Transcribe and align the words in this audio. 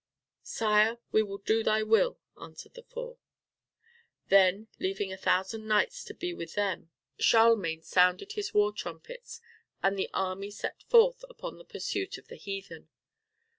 "Sire 0.41 0.97
we 1.11 1.21
will 1.21 1.37
do 1.37 1.63
thy 1.63 1.83
will," 1.83 2.17
answered 2.41 2.73
the 2.73 2.81
four. 2.81 3.19
Then, 4.29 4.67
leaving 4.79 5.13
a 5.13 5.15
thousand 5.17 5.67
knights 5.67 6.03
to 6.05 6.15
be 6.15 6.33
with 6.33 6.55
them, 6.55 6.89
Charlemagne 7.19 7.83
sounded 7.83 8.31
his 8.31 8.51
war 8.51 8.71
trumpets, 8.73 9.41
and 9.83 9.95
the 9.99 10.09
army 10.11 10.49
set 10.49 10.81
forth 10.89 11.23
upon 11.29 11.59
the 11.59 11.65
pursuit 11.65 12.17
of 12.17 12.29
the 12.29 12.35
heathen. 12.35 12.89